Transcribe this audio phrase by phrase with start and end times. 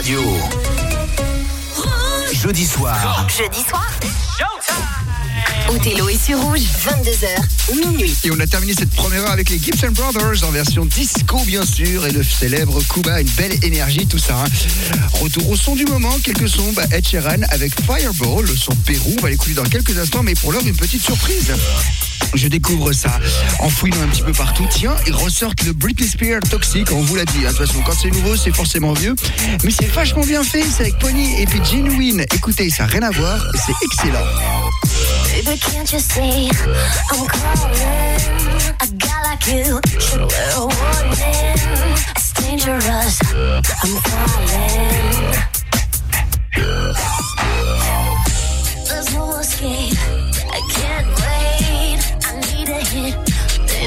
[0.00, 0.22] radio.
[2.32, 3.26] Jeudi soir.
[3.28, 3.86] Jeudi soir.
[5.68, 8.16] Othello est sur rouge, 22h, minuit.
[8.24, 11.66] Et on a terminé cette première heure avec les Gibson Brothers en version disco bien
[11.66, 14.36] sûr et le célèbre Kuba, une belle énergie tout ça.
[14.42, 14.48] hein.
[15.20, 19.14] Retour au son du moment, quelques sons, bah, Ed Sheeran avec Fireball, le son Pérou,
[19.18, 21.52] on va l'écouter dans quelques instants mais pour l'heure une petite surprise.
[22.34, 23.18] Je découvre ça
[23.58, 24.66] en fouillant un petit peu partout.
[24.70, 27.38] Tiens, ils ressortent le Britney Spears Toxic, on vous l'a dit.
[27.46, 27.50] hein.
[27.52, 29.14] De toute façon, quand c'est nouveau, c'est forcément vieux.
[29.64, 32.24] Mais c'est vachement bien fait, c'est avec Pony et puis Genuine.
[32.34, 34.26] Écoutez, ça n'a rien à voir, c'est excellent.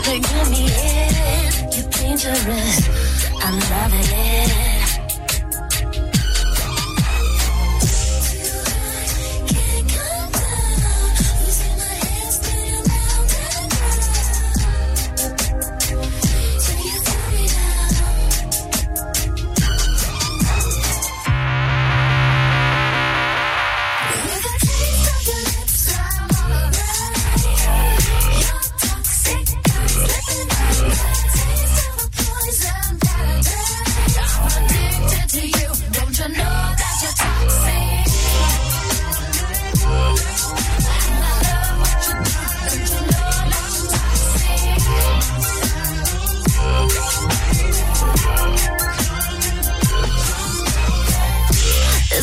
[0.04, 1.70] playing me yeah.
[1.72, 2.90] You're dangerous.
[3.42, 4.73] I'm loving it.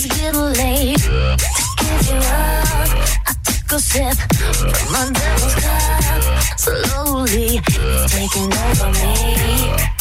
[0.02, 1.36] It's getting late to
[1.76, 2.88] give you up.
[3.26, 4.16] I took a sip
[4.56, 6.58] from my devil's cup.
[6.58, 9.99] Slowly, it's taking over me.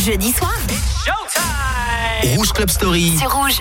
[0.00, 0.56] Jeudi soir.
[2.34, 3.12] Rouge Club Story.
[3.18, 3.60] Sur rouge.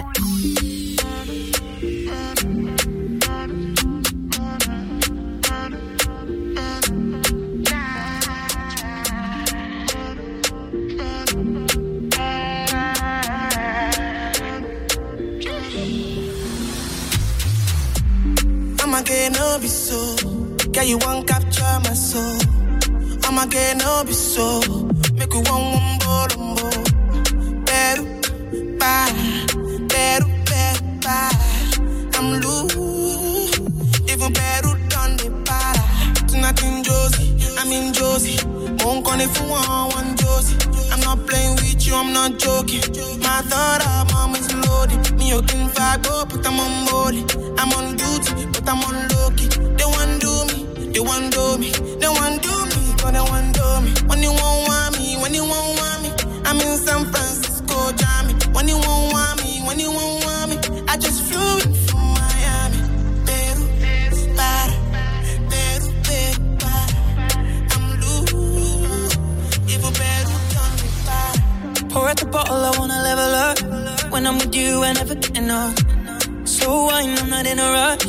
[18.81, 20.15] I'ma get no be so.
[20.71, 22.39] Girl, you want capture my soul.
[23.25, 24.98] I'ma get no be so.
[25.19, 27.63] Make you want one one more.
[27.65, 28.03] Better,
[28.79, 29.11] bye.
[29.87, 31.31] Better, better, bye.
[32.15, 33.59] I'm loose.
[34.11, 35.83] Even better done the para.
[36.27, 38.39] Tonight in Josie, I'm in Josie.
[38.83, 40.55] Won't call if you want one Josie.
[40.91, 42.81] I'm not playing with you, I'm not joking.
[43.19, 45.17] My thought of mom is loaded.
[45.17, 45.67] Me, you can
[46.01, 47.25] go, but I'm on molly.
[47.57, 49.29] I'm on duty, but I'm on low.
[49.29, 52.81] They want do me, they want do me, they want do me,
[53.11, 53.91] they want do me.
[54.07, 54.98] When you won't want me,
[55.29, 56.09] when you won't want me,
[56.43, 58.33] I'm in San Francisco, Johnny.
[58.51, 62.01] When you won't want me, when you won't want me, I just flew in from
[62.17, 62.79] Miami.
[63.27, 63.65] Peru,
[64.35, 64.73] para,
[65.51, 66.97] Peru, Peru, para.
[67.73, 69.17] I'm loose,
[69.73, 71.89] even Peru done me para.
[71.89, 74.11] Pour out the bottle, I wanna level up.
[74.11, 75.77] When I'm with you, I never get enough.
[76.45, 78.07] So wine, I'm not in a rush.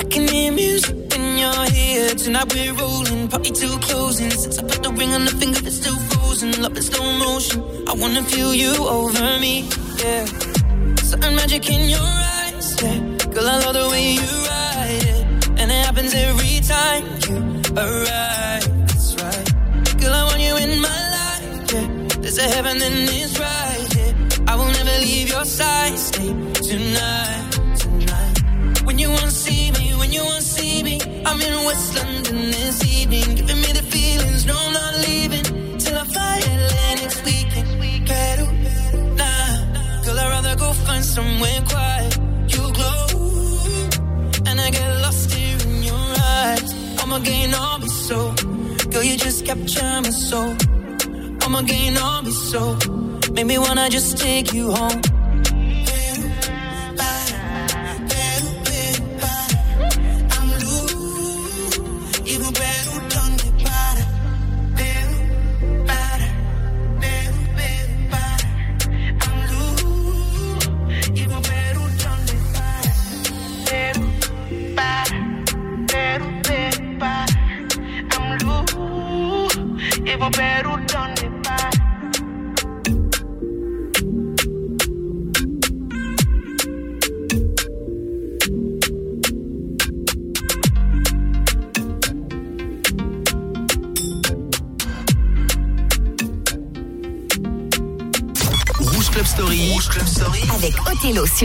[0.00, 2.14] I can hear music when you're here.
[2.14, 4.30] Tonight we're rolling, party till closing.
[4.30, 7.62] Since I put the ring on the finger, it's still frozen, love in slow motion.
[7.86, 9.68] I wanna feel you over me,
[9.98, 10.24] yeah.
[11.10, 12.98] Certain magic in your eyes, yeah.
[13.32, 17.36] Girl, I love the way you ride it, and it happens every time you
[17.76, 18.64] arrive.
[18.88, 19.48] That's right.
[20.00, 21.86] Girl, I want you in my life, yeah.
[22.22, 24.52] There's a heaven and it's right, yeah.
[24.52, 26.32] I will never leave your side, stay
[26.68, 27.50] tonight,
[27.82, 28.82] tonight.
[28.86, 32.78] When you wanna see me, when you wanna see me, I'm in West London this
[32.84, 33.51] evening.
[47.12, 48.32] I'ma gain all my soul.
[48.90, 50.56] Girl, you just capture my soul.
[51.42, 52.74] I'ma gain all my soul.
[53.34, 55.02] Make me wanna just take you home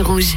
[0.02, 0.37] Rouge.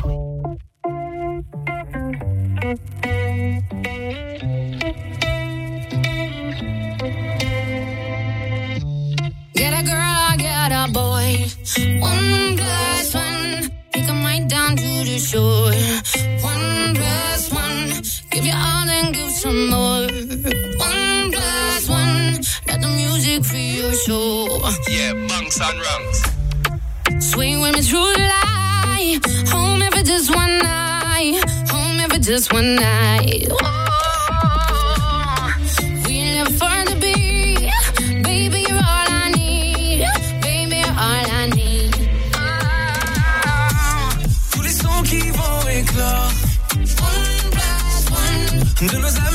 [48.88, 49.29] de nos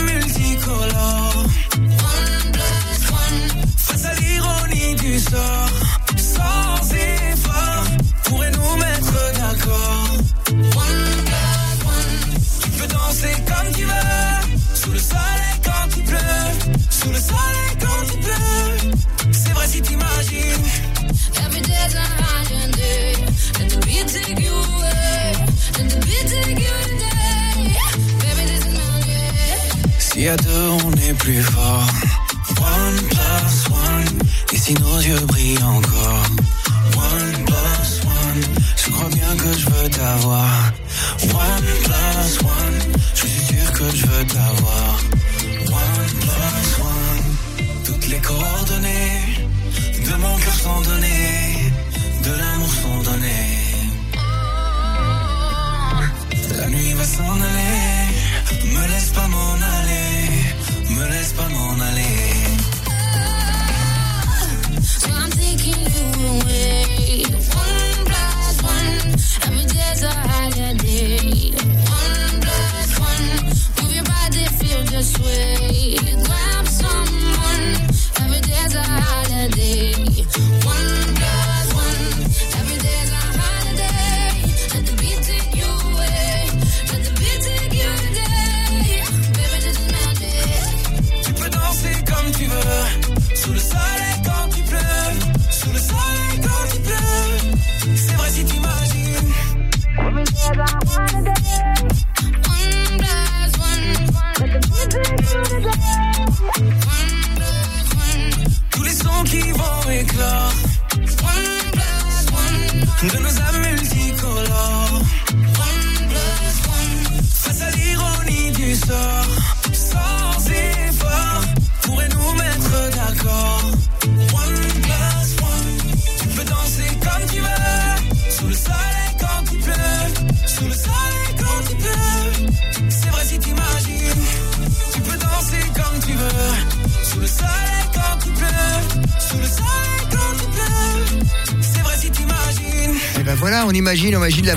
[31.26, 31.55] plus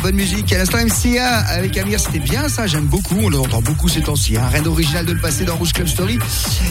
[0.08, 0.50] bonne musique.
[0.54, 3.16] À l'instant, MCA avec Amir, c'était bien ça, j'aime beaucoup.
[3.20, 4.38] On l'entend beaucoup ces temps-ci.
[4.38, 4.48] Un hein.
[4.50, 6.18] Rien original de le passer dans Rouge Club Story.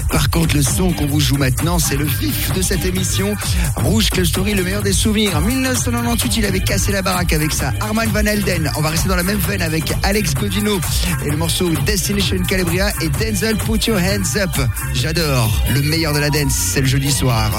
[0.09, 3.35] Par contre, le son qu'on vous joue maintenant, c'est le vif de cette émission.
[3.75, 5.37] Rouge Club Story, le meilleur des souvenirs.
[5.37, 7.73] En 1998, il avait cassé la baraque avec ça.
[7.79, 8.71] Armand Van Elden.
[8.75, 10.79] On va rester dans la même veine avec Alex Godino
[11.23, 14.67] et le morceau Destination Calabria et Denzel Put Your Hands Up.
[14.95, 15.63] J'adore.
[15.75, 17.51] Le meilleur de la dance, c'est le jeudi soir.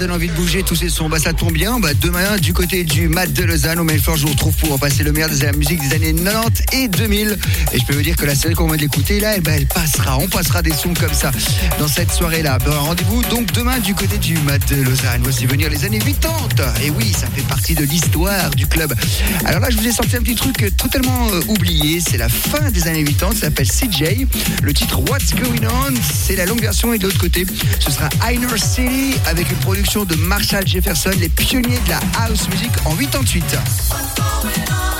[0.00, 1.10] donne envie de bouger tous ces sons.
[1.10, 1.78] Bah, ça tombe bien.
[1.78, 5.02] Bah, demain, du côté du Mat de Lausanne, au même je vous retrouve pour passer
[5.02, 7.38] le meilleur de la musique des années 90 et 2000.
[7.72, 10.16] Et je peux vous dire que la série qu'on va l'écouter, là, bah, elle passera.
[10.18, 11.30] On passera des sons comme ça
[11.78, 12.56] dans cette soirée-là.
[12.64, 15.20] Bah, Rendez-vous donc demain du côté du Mat de Lausanne.
[15.22, 16.72] Voici venir les années 80.
[16.82, 18.94] Et oui, ça fait partie de l'histoire du club.
[19.44, 22.00] Alors là, je vous ai sorti un petit truc totalement euh, oublié.
[22.00, 23.32] C'est la fin des années 80.
[23.34, 24.26] Ça s'appelle CJ.
[24.62, 26.94] Le titre What's Going On, c'est la longue version.
[26.94, 27.46] Et de l'autre côté,
[27.80, 32.48] ce sera Inner City avec une production de Marshall Jefferson, les pionniers de la house
[32.48, 34.99] music en 88.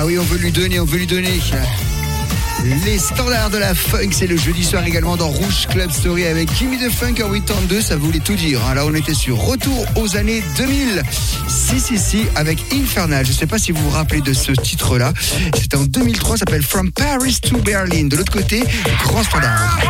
[0.00, 1.40] Ah oui, on veut lui donner, on veut lui donner.
[2.84, 6.48] Les standards de la funk, c'est le jeudi soir également dans Rouge Club Story avec
[6.56, 8.60] Jimmy the Funk en 82, ça voulait tout dire.
[8.76, 11.02] Là, on était sur retour aux années 2000.
[11.48, 13.26] Si, si, si, avec Infernal.
[13.26, 15.12] Je ne sais pas si vous vous rappelez de ce titre-là.
[15.56, 18.04] C'était en 2003, ça s'appelle From Paris to Berlin.
[18.04, 18.62] De l'autre côté,
[19.02, 19.80] grand standard.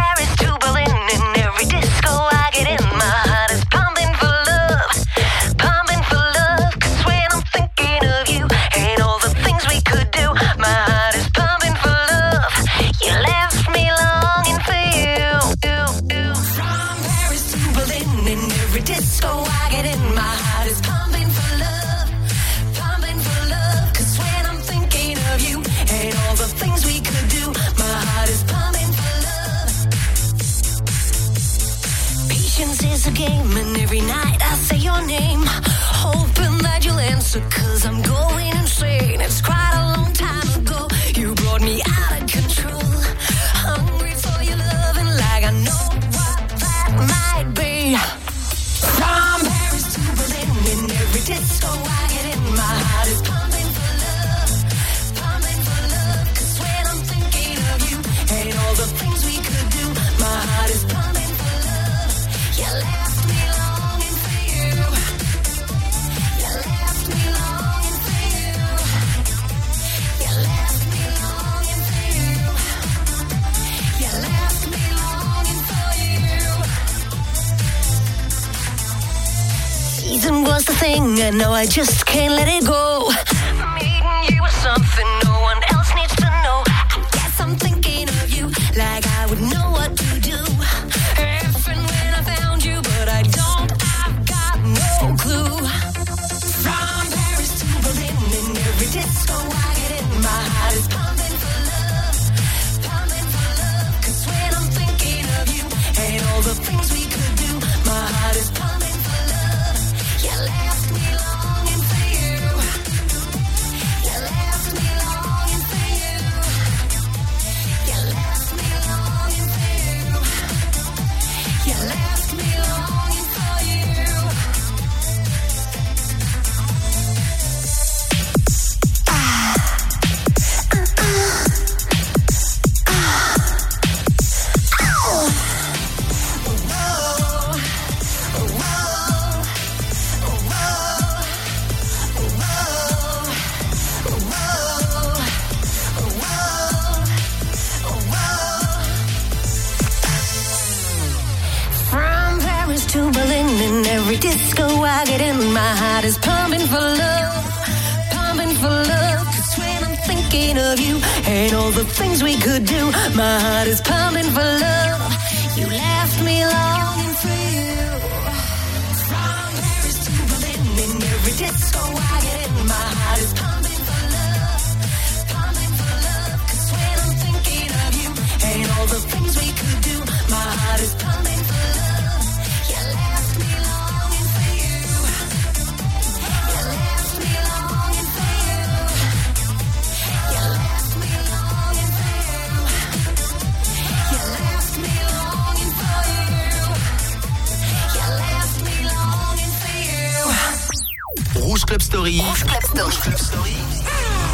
[201.68, 202.22] Club Story.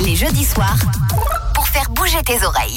[0.05, 0.79] Les jeudis soirs
[1.53, 2.77] pour faire bouger tes oreilles.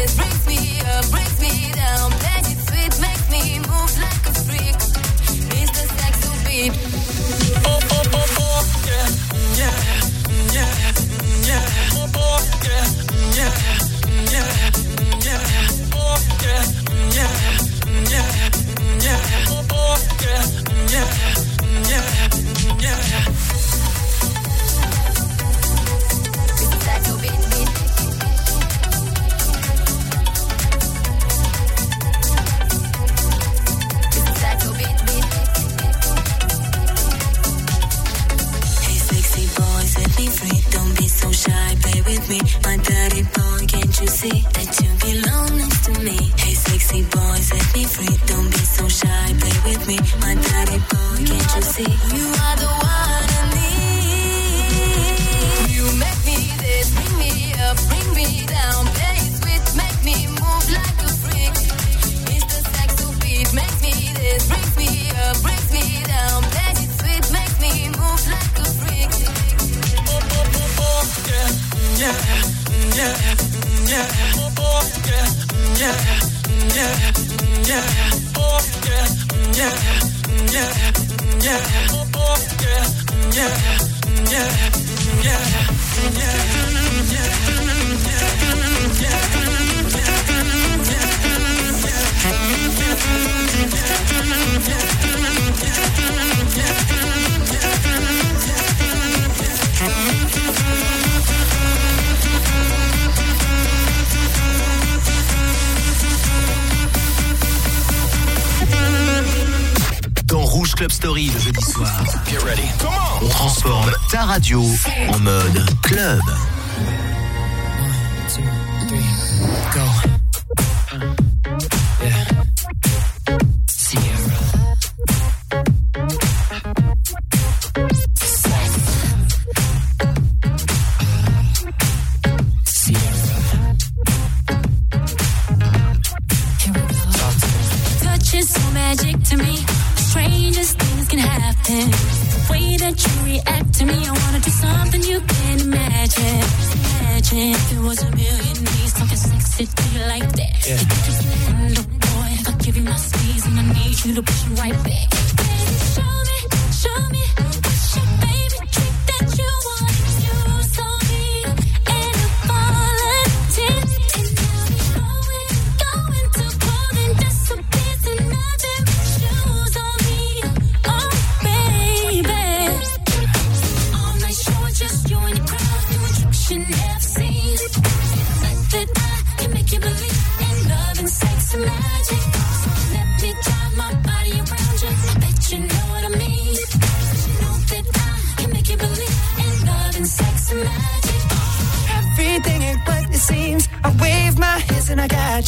[0.00, 1.29] this wakes me up.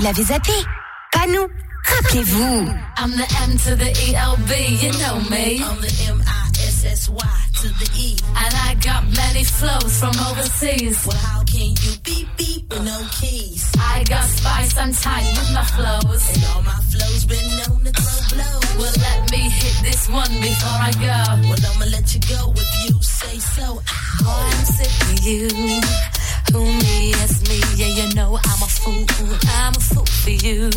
[0.00, 0.52] vous l'avez zappé.
[1.12, 1.46] Pas nous.
[1.84, 2.68] Rappelez-vous.
[2.96, 5.62] I'm the M to the ELB, you know me.
[5.62, 8.16] I'm the M-I-S-S-Y to the E.
[8.36, 11.04] And I got many flows from overseas.
[11.06, 12.28] Well, how can you beep
[12.70, 13.70] with no keys?
[13.78, 16.22] I got spice and time with my flows.
[16.34, 18.76] And all my flows been known to throw blows.
[18.78, 21.48] Well, let me hit this one before I go.
[21.48, 23.82] Well, I'ma let you go if you say so.
[24.24, 26.19] I'm sick of you.
[26.52, 29.06] Who me, it's me, yeah, you know I'm a fool.
[29.54, 30.70] I'm a fool for you.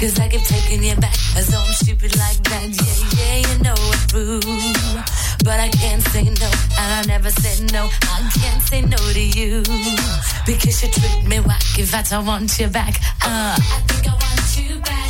[0.00, 2.68] Cause I keep taking you back as though I'm stupid like that.
[2.68, 4.40] Yeah, yeah, you know it's true.
[5.44, 7.88] But I can't say no, and I never said no.
[8.02, 9.62] I can't say no to you.
[10.46, 13.00] Because you treat me whack if I don't want you back.
[13.22, 15.05] Uh, I think I want you back.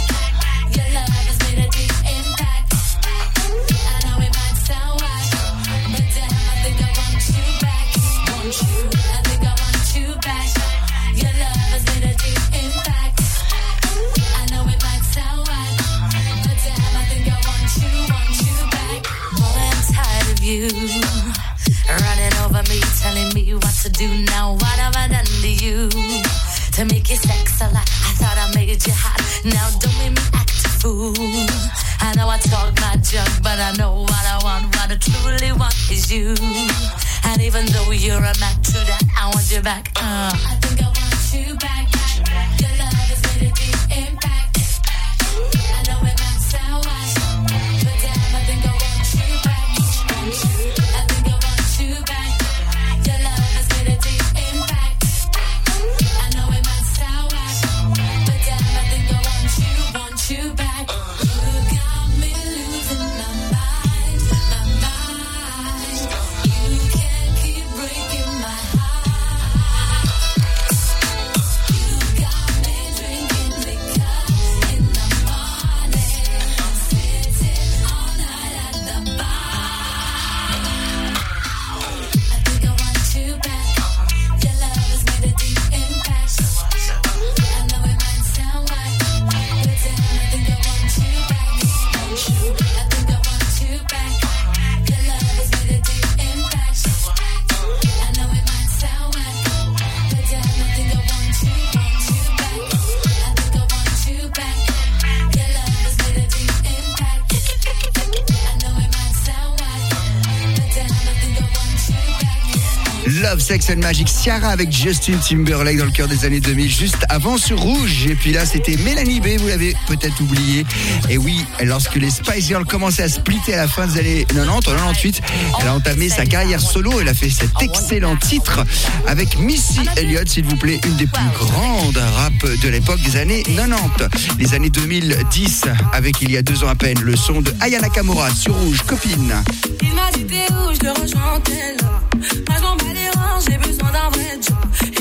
[114.27, 118.09] Ciara avec Justin Timberlake dans le cœur des années 2000, juste avant sur Rouge.
[118.09, 120.67] Et puis là, c'était Mélanie B, vous l'avez peut-être oublié.
[121.09, 124.49] Et oui, lorsque les Spice Girls commençaient à splitter à la fin des années 90,
[124.49, 125.23] en 98,
[125.61, 127.01] elle a entamé sa carrière solo.
[127.01, 128.65] Elle a fait cet excellent titre
[129.07, 133.45] avec Missy Elliott, s'il vous plaît, une des plus grandes rap de l'époque des années
[133.45, 134.09] 90.
[134.41, 137.81] Les années 2010, avec il y a deux ans à peine, le son de Aya
[137.81, 139.35] Nakamura sur Rouge, copine.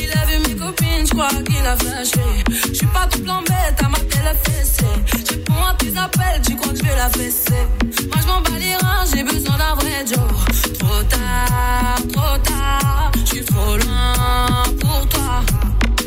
[0.02, 2.22] Il a vu mes copines, je crois qu'il a flashé.
[2.68, 4.86] Je suis pas tout plan bête, à ma télé fessée.
[5.08, 7.68] Je réponds à tes appels, tu crois que je vais la fesser.
[8.08, 8.76] Moi je m'en bats les
[9.14, 10.32] j'ai besoin d'un vrai job.
[10.80, 15.44] Trop tard, trop tard, je suis trop loin pour toi.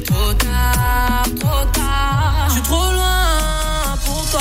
[0.06, 4.40] Trop tard, trop tard, je suis trop loin pour toi.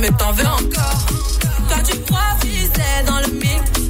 [0.00, 1.06] Mais t'en veux encore.
[1.68, 1.96] Toi tu
[2.44, 3.81] viser dans le mix.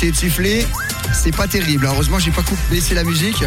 [0.00, 0.66] essayé de siffler.
[1.12, 1.84] C'est pas terrible.
[1.84, 3.44] Heureusement, j'ai pas coupé, laissé la musique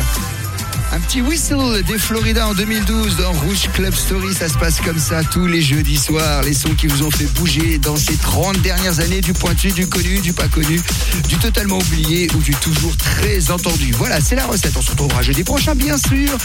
[1.22, 4.34] whistle des Florida en 2012 dans Rouge Club Story.
[4.34, 6.44] Ça se passe comme ça tous les jeudis soirs.
[6.44, 9.88] Les sons qui vous ont fait bouger dans ces 30 dernières années, du pointu, du
[9.88, 10.82] connu, du pas connu,
[11.28, 13.92] du totalement oublié ou du toujours très entendu.
[13.98, 14.74] Voilà, c'est la recette.
[14.78, 16.38] On se retrouvera jeudi prochain, bien sûr,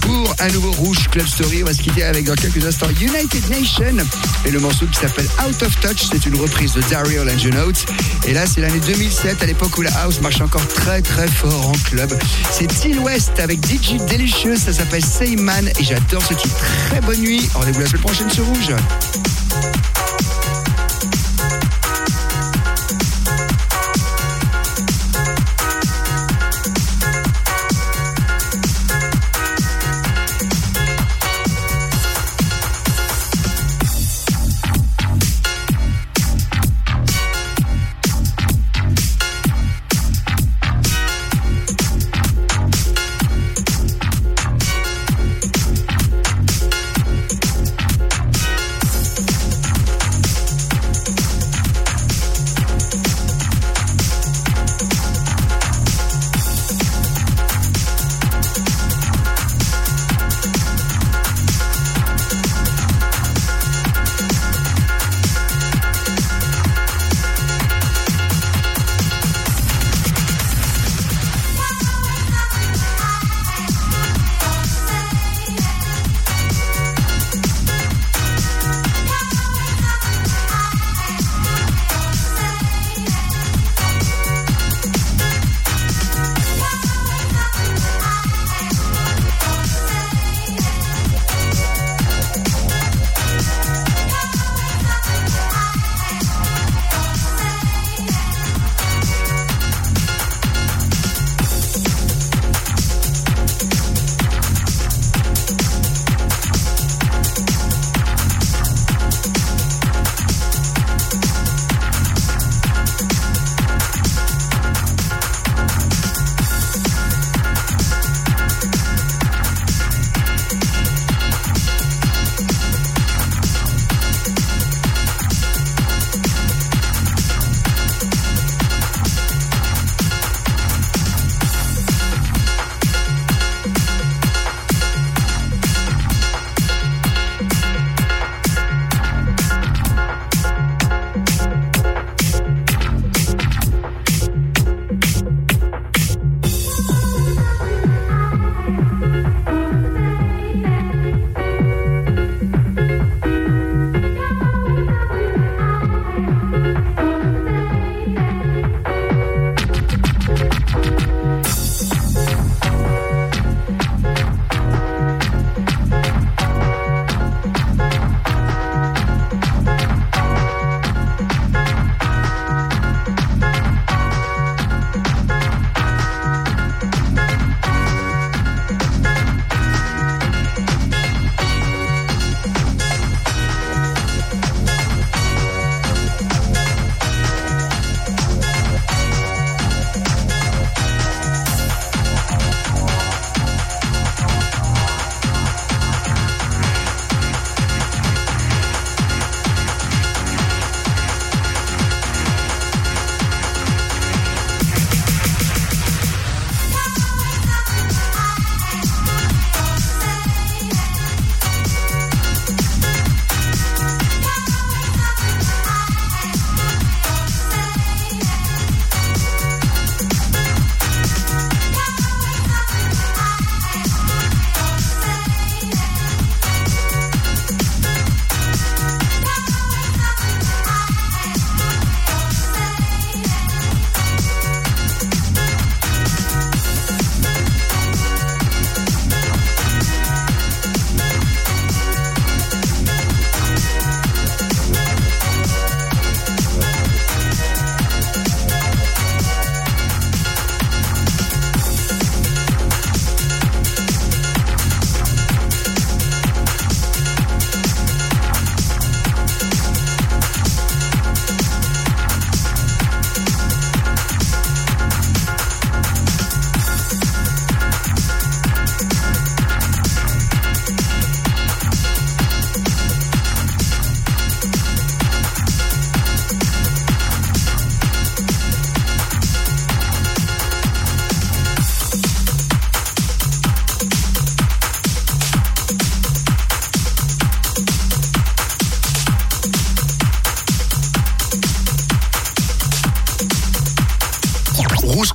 [0.00, 1.62] pour un nouveau Rouge Club Story.
[1.62, 4.04] On va se quitter avec dans quelques instants United Nation
[4.44, 6.08] et le morceau qui s'appelle Out of Touch.
[6.10, 7.86] C'est une reprise de Dario Notes.
[8.26, 11.68] Et là, c'est l'année 2007, à l'époque où la house marchait encore très très fort
[11.68, 12.18] en club.
[12.50, 14.56] C'est Till West avec DJ Delicious.
[14.56, 16.56] Ça s'appelle Say Man et j'adore ce titre.
[16.88, 17.48] Très bonne nuit.
[17.54, 18.74] Rendez-vous la semaine prochaine sur Rouge.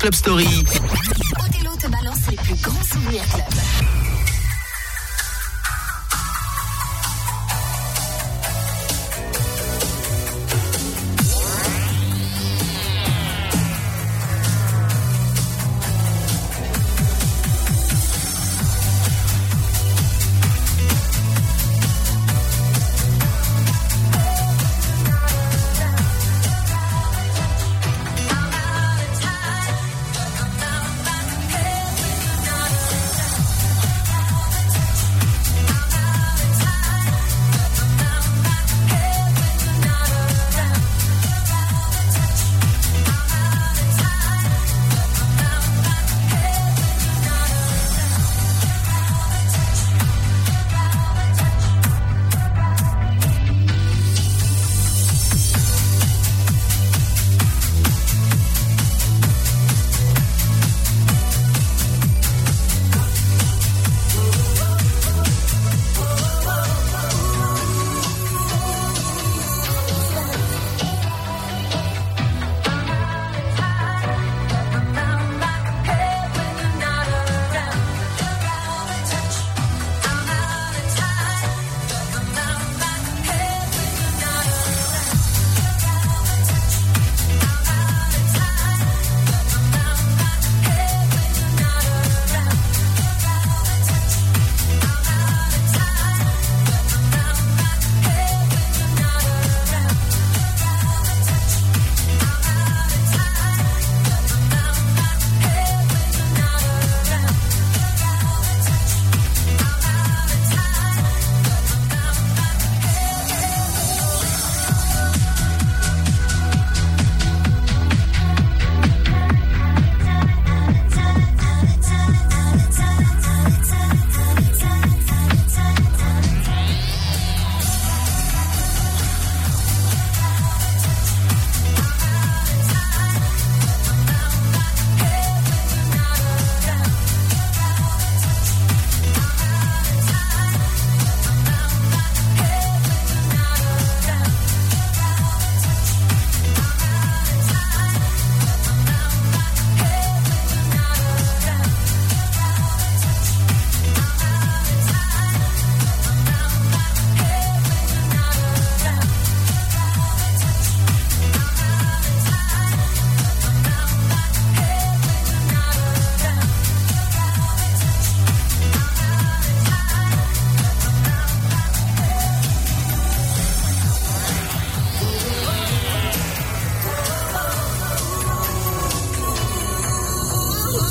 [0.03, 0.82] Club Story.